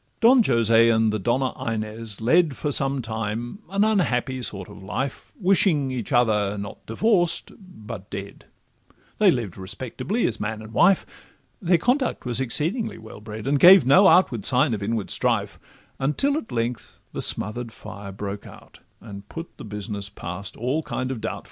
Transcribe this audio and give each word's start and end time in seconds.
Don 0.19 0.41
Jose 0.41 0.89
and 0.89 1.13
the 1.13 1.19
Donna 1.19 1.53
Inez 1.63 2.19
led 2.21 2.57
For 2.57 2.71
some 2.71 3.03
time 3.03 3.59
an 3.69 3.83
unhappy 3.83 4.41
sort 4.41 4.67
of 4.67 4.81
life, 4.81 5.31
Wishing 5.39 5.91
each 5.91 6.11
other, 6.11 6.57
not 6.57 6.83
divorced, 6.87 7.51
but 7.59 8.09
dead; 8.09 8.45
They 9.19 9.29
lived 9.29 9.57
respectably 9.59 10.25
as 10.25 10.39
man 10.39 10.63
and 10.63 10.73
wife, 10.73 11.05
Their 11.61 11.77
conduct 11.77 12.25
was 12.25 12.39
exceedingly 12.41 12.97
well 12.97 13.21
bred, 13.21 13.45
And 13.45 13.59
gave 13.59 13.85
no 13.85 14.07
outward 14.07 14.43
signs 14.43 14.73
of 14.73 14.81
inward 14.81 15.11
strife, 15.11 15.59
Until 15.99 16.35
at 16.35 16.51
length 16.51 16.99
the 17.13 17.21
smother'd 17.21 17.71
fire 17.71 18.11
broke 18.11 18.47
out, 18.47 18.79
And 19.01 19.29
put 19.29 19.55
the 19.57 19.63
business 19.65 20.09
past 20.09 20.57
all 20.57 20.81
kind 20.81 21.11
of 21.11 21.21
doubt. 21.21 21.39